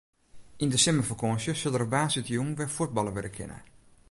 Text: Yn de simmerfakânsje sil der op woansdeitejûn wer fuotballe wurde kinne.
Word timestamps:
Yn 0.63 0.71
de 0.73 0.79
simmerfakânsje 0.83 1.51
sil 1.59 1.73
der 1.73 1.83
op 1.85 1.91
woansdeitejûn 1.93 2.55
wer 2.57 2.73
fuotballe 2.75 3.11
wurde 3.13 3.31
kinne. 3.37 3.59